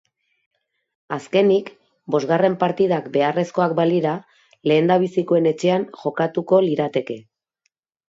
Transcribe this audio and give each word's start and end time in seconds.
Azkenik, 1.17 1.69
bosgarren 2.15 2.57
partidak 2.65 3.11
beharrezkoak 3.19 3.77
balira, 3.83 4.17
lehendabizikoen 4.73 5.55
etxean 5.55 5.89
jokatuko 6.03 6.67
lirateke. 6.71 7.25